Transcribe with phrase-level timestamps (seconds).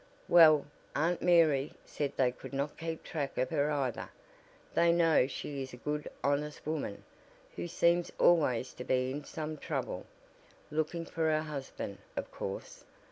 [0.27, 4.09] "Well, Aunt Mary said they could not keep track of her either.
[4.73, 7.03] They know she is a good honest woman,
[7.55, 10.07] who seems always to be in some trouble
[10.71, 12.83] looking for her husband, of course.